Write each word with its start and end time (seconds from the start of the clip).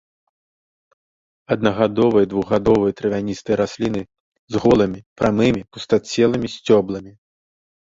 Аднагадовыя 1.55 2.23
і 2.27 2.29
двухгадовыя 2.31 2.91
травяністыя 3.03 3.55
расліны 3.63 4.01
з 4.55 4.65
голымі, 4.65 4.99
прамымі, 5.23 5.61
пустацелымі 5.77 6.47
сцёбламі. 6.57 7.11